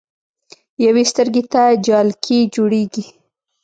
[0.85, 3.03] يوې سترګې ته جالکي جوړيږي